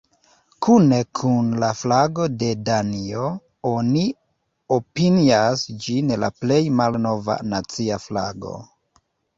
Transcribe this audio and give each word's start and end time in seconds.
Kune 0.67 0.97
kun 1.19 1.51
la 1.63 1.69
flago 1.81 2.25
de 2.43 2.49
Danio, 2.71 3.27
oni 3.75 4.07
opinias 4.79 5.69
ĝin 5.85 6.13
la 6.25 6.35
plej 6.43 6.61
malnova 6.83 7.39
nacia 7.55 8.05
flago. 8.11 8.59